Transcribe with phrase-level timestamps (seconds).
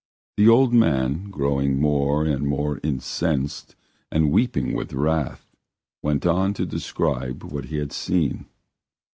[0.37, 3.75] The old man, growing more and more incensed
[4.11, 5.55] and weeping with wrath,
[6.01, 8.47] went on to describe what he had seen.